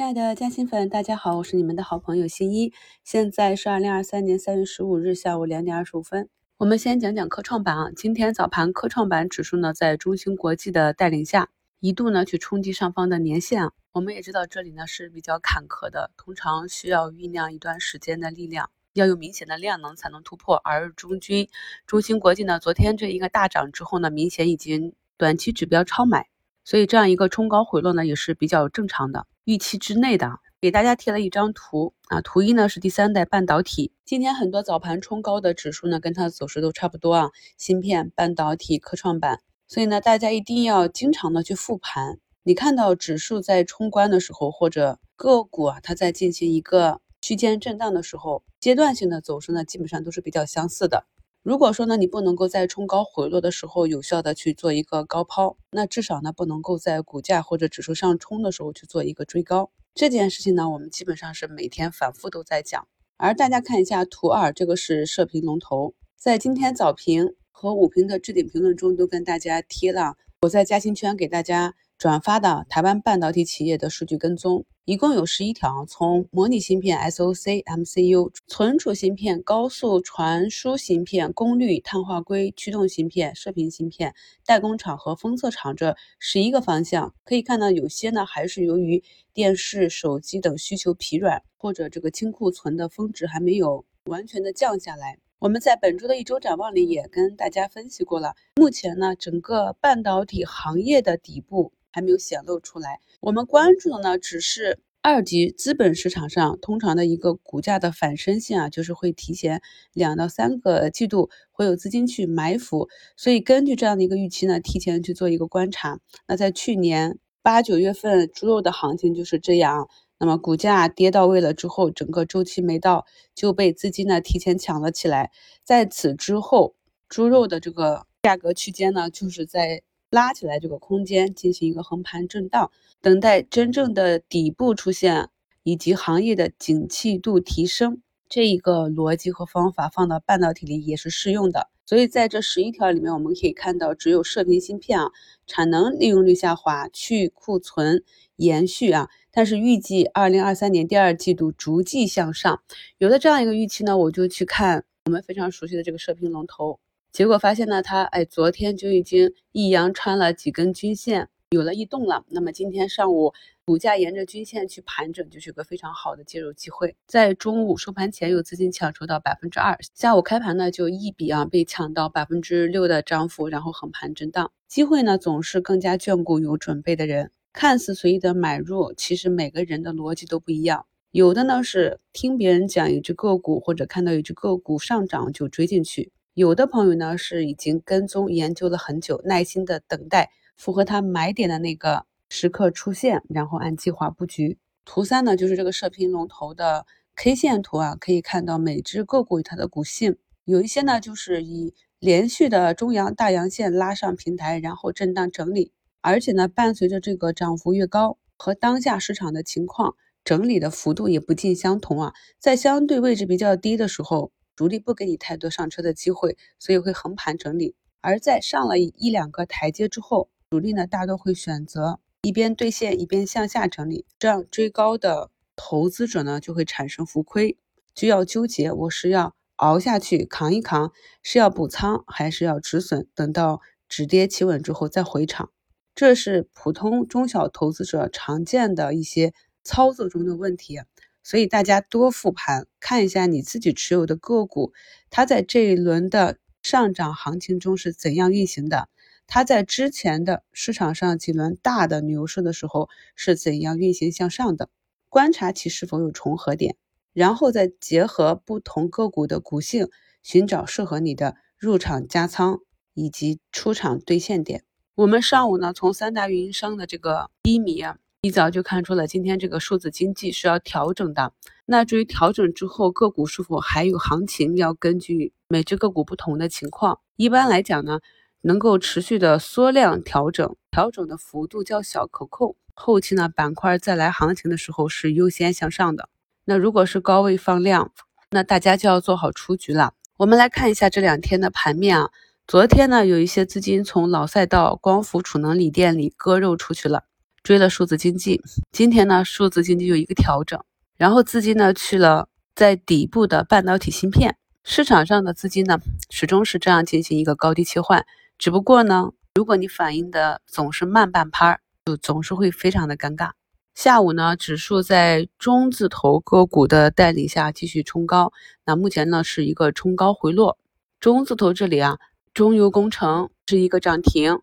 [0.00, 2.72] 亲爱的嘉兴粉，大家好，我是你们的好朋友新一。
[3.04, 6.30] 现在是二零二三年三月十五日下午两点二十五分。
[6.56, 11.50] 我们先讲讲科创板啊，今天早盘科创板指数呢，在中芯国际的带领下，
[11.80, 13.72] 一度呢去冲击上方的年线啊。
[13.92, 20.56] 我们也知道这里呢是比较坎坷的，通常需要酝酿一段时间的力量，要有明显的量能才能突破。
[20.64, 21.46] 而中军
[21.86, 26.28] 中芯国际呢，昨天这一个大涨之后呢，明显已经短期指标超买。
[26.62, 30.38] 所以这样一个冲高回落呢，也是比较正常的，预期之内的。
[30.60, 33.90] 给大家贴了一张图啊，图一呢是第三代半导体。
[34.04, 39.40] 今天很多早盘冲高的指数呢，跟它的走势都差不多啊，芯片、半导体、科创板。
[39.66, 42.20] 所以呢，大家一定要经常的去复盘。
[42.44, 51.06] 你看到指数在冲关的时候，或者个股啊，它在进行一个区间震荡的时候，阶段性的走势呢，基本上都是比较相似的。
[51.42, 59.70] 如果说呢，你不能够在冲高回落的时候有效的去做一个高抛，那至少呢不能够在股价或者指数上冲的时候去做一个追高。
[59.94, 62.86] 这件事情呢，我们基本上是每天反复都在讲。
[63.16, 71.74] 而大家看一下图二，这个是射频龙头，在今天早评和午评的置顶评论中都跟大家贴了，我在嘉兴圈给大家。
[72.00, 84.14] 转发的台湾半导体企业的数据跟踪，一共有十一条，从模拟芯片、SOC、MCU、存储芯片、高速传输芯片、功率碳化硅驱动芯片、射频芯片、
[84.46, 95.18] 代工厂和封测厂这十一个方向，可以看到有些呢还是由于电视、手机等需求疲软，或者这个清库存的峰值还没有完全的降下来。
[95.38, 101.70] 我们在本周的一周展望里也跟大家分析过了，目前呢整个半导体行业的底部。
[101.90, 103.00] 还没有显露出来。
[103.20, 109.62] 我们关注的呢，只是二级资本市场上通常的一个股价的反身性啊，就是会提前
[109.94, 116.00] 两到三个季度会有资金去埋伏，所以根据这样的一个预期呢，提前去做一个观察。
[116.28, 125.30] 那在去年八九月份猪肉的行情就是这样，那么股价跌到位了之后，整个周期没到就被资金呢提前抢了起来，
[125.64, 126.74] 在此之后，
[127.08, 129.82] 猪肉的这个价格区间呢，就是在。
[130.10, 135.28] 拉起来这个空间进行一个横盘震荡，等待真正的底部出现，
[135.62, 141.68] 以及行业的景气度提升，这一个逻辑和方法放到半导体里也是适用的。
[141.86, 145.10] 所以在这十一条里面，我们可以看到，只有射频芯片啊，
[145.46, 148.02] 产能利用率下滑，去库存
[148.34, 152.62] 延续啊，但是预计二零二三年第二季度逐季向上，
[152.98, 156.80] 有了这样一个预期呢，我就去看我们非常熟悉的这个射频龙头。
[157.12, 162.24] 结果发现呢，它哎，昨天就已经一阳穿了几根均线，有了异动了。
[162.28, 163.34] 那么今天上午
[163.64, 166.94] 股价沿着均线去盘整，就是个非常好的介入机会。
[167.08, 174.52] 在中午收盘前有资金抢筹到百分之二，下午开盘呢就一笔啊被抢到百分之六的涨幅，然后横盘震荡。
[174.68, 177.32] 机会呢总是更加眷顾有准备的人。
[177.52, 180.86] 看似随意的买入，其实每个人的逻辑都不一样。
[181.10, 186.12] 有的呢是听别人讲一只个股，或者看到一只个股上涨就追进去。
[186.34, 194.56] 有的朋友呢是已经跟踪研究了很久，耐心的等待符合他买点的那个时刻出现，然后按计划布局。
[194.84, 196.86] 图三呢就是这个射频龙头的
[197.16, 214.30] K 线图啊，可以看到每只个股它的股性，有一些呢就是以连续的中阳大阳线拉上平台，然后震荡整理，而且呢伴随着这个涨幅越高，和当下市场的情况整理的幅度也不尽相同啊，在相对位置比较低的时候。
[214.60, 217.74] 主力不给你太多上车的机会，所以会横盘整理。
[218.02, 227.56] 而在上了一两个台阶之后，主力呢大多会选择一边兑现一边向下整理，这样追高的投资者呢就会产生浮亏，
[227.94, 235.50] 就要纠结我是要熬下去扛一扛，是要补仓还是要止损，等到止跌企稳之后再回场。
[235.94, 239.32] 这是普通中小投资者常见的一些
[239.64, 240.82] 操作中的问题。
[241.22, 244.72] 所以大家多复盘，看一下你自己持有的个股，
[245.10, 248.88] 它在这一轮的上涨行情中是怎样运行的？
[249.26, 254.68] 它在之前的市场上几轮大的牛市的时候是怎样运行向上的？
[255.08, 256.76] 观察其是否有重合点，
[257.12, 259.88] 然后再结合不同个股的股性，
[260.22, 262.60] 寻找适合你的入场加仓
[262.94, 264.64] 以及出场兑现点。
[264.96, 267.98] 我们上午呢，从三大运营商的这个低迷啊。
[268.22, 271.32] 一早就看出了今天这个数字经济是要调整的。
[271.64, 277.00] 那至于调整之后个股是否还有行情，要根据每只个股不同的情况。
[277.16, 278.00] 一般来讲呢，
[278.42, 282.56] 能够持续的缩量调整，调整的幅度较小可控。
[282.74, 286.10] 后期呢，板块再来行情的时候是优先向上的。
[286.44, 287.90] 那如果是高位放量，
[288.30, 289.94] 那大家就要做好出局了。
[290.18, 292.10] 我们来看一下这两天的盘面啊。
[292.46, 297.04] 昨天呢，有一些资金从老赛道光伏储能锂电里割肉出去了。
[297.42, 300.62] 追了数字经济，今天呢数字经济有一个调整，
[300.96, 305.78] 然后资金呢去了在底部的半导体芯片市场上的资金呢
[306.10, 308.04] 始终是这样进行一个高低切换，
[308.38, 313.30] 只不过呢如果你反应的总是慢半拍儿，就总是会非常的尴尬。
[313.74, 318.32] 下午呢指数在中字头个股的带领下继续冲高，
[318.66, 320.58] 那目前呢是一个冲高回落，
[321.00, 321.96] 中字头这里啊
[322.34, 324.40] 中油工程是一个涨停，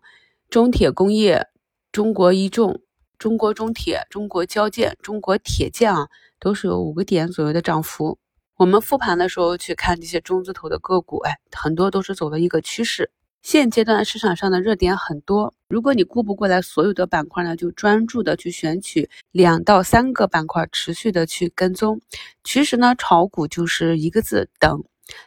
[0.50, 1.46] 中铁工业、
[1.92, 2.80] 中国一重。
[3.18, 8.16] 中国中铁、中国交建、中国铁建啊，都是有五个点左右的涨幅。
[8.56, 13.10] 我们复盘的时候去看这些中字头的个股，哎，很多都是走的一个趋势。
[13.42, 22.00] 现阶段市场上的热点很多，如果你顾不过来所有的板块呢，就专注的去选取两到三个板块，持续的去跟踪。
[22.44, 24.84] 其实呢，炒股就是一个字等，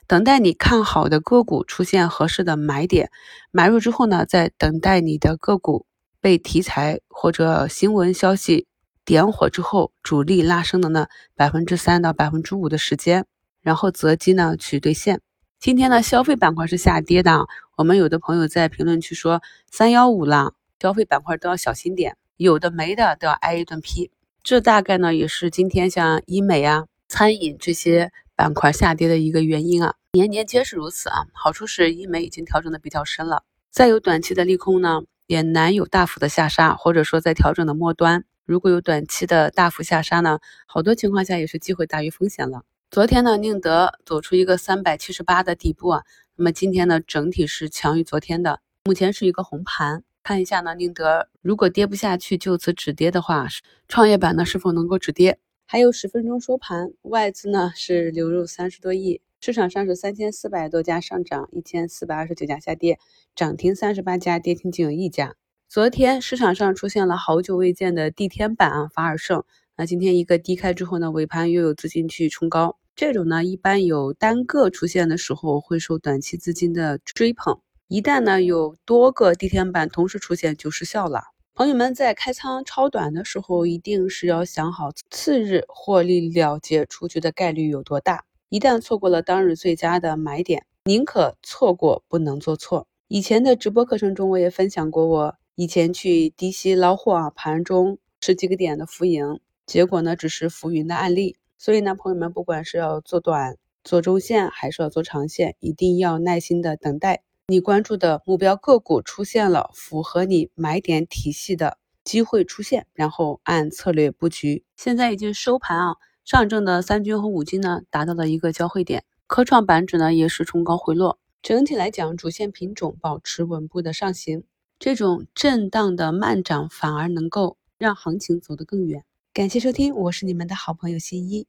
[0.08, 3.12] 等待你看好的个股出现合适的买点，
[3.52, 5.86] 买入之后呢，再等待你的个股。
[6.22, 8.68] 被题材或者新闻消息
[9.04, 13.26] 点火之后，主力拉升的呢百分之三到百分之五的时间，
[13.62, 15.20] 然后择机呢去兑现。
[15.60, 19.42] 今天呢消费板块是下跌的，我们有的朋友在评论区说
[19.72, 24.12] 三幺五了，消费板块都要小心点，有的没的都要挨一顿批。
[24.44, 31.26] 这大概呢也是今天像医美啊、餐饮这些板块下跌的一个原因啊，年年皆是如此啊。
[31.34, 35.02] 好处是医美已经调整的比较深了，再有短期的利空呢。
[35.32, 42.66] 也难有大幅的下杀，或者说在调整的末端，如果有短期的大幅下杀呢，好多情况下也是机会大于风险了。
[42.90, 46.04] 昨天呢，宁德走出一个三百七十八的底部啊，
[46.36, 50.04] 那么今天呢，整体是强于昨天的，目前是一个红盘。
[50.22, 53.48] 看一下呢，宁德如果跌不下去，就此止跌的话，
[53.88, 55.40] 创业板呢是否能够止跌？
[55.66, 59.22] 还有十分钟收盘，外资呢是流入三十多亿。
[59.44, 63.00] 市场上是三千四百多家上涨，一千四百二十九家下跌，
[63.36, 65.34] 涨停三十八家，跌停仅有一家。
[65.68, 69.44] 昨天市场上出现了好久未见的地天板啊，法尔胜。
[69.76, 81.24] 那今天一个低开之后呢，尾盘又有资金去冲高，这种呢一般有单个出现的时候会受短期资金的追捧，一旦呢有多个地天板同时出现就失效了。
[81.56, 88.26] 朋友们在开仓超短的时候，一定是要想好次日获利了结出局的概率有多大。
[88.52, 92.86] 一旦错过了当日最佳的买点，宁可错过，不能做错。
[93.08, 101.38] 以前的直播课程中，我也分享过，我以前去低吸捞货啊，盘中十几个点的浮盈，结果呢只是浮云的案例。
[101.58, 103.56] 所以呢，朋友们，不管是要做短、
[103.86, 114.66] 做中线，还是要做长线，一定要耐心的等待你关注的目标个股出现了符合你买点体系的机会出现，然后按策略布局。
[114.76, 115.96] 现在已经收盘啊。
[116.24, 124.44] 上证的三军和五金呢达到了一个交汇点，科创板指呢也是冲高回落，整体来讲主线品种保持稳步的上行，
[124.78, 129.04] 这种震荡的慢涨反而能够让行情走得更远。
[129.34, 131.48] 感谢收听，我是你们的好朋友新一。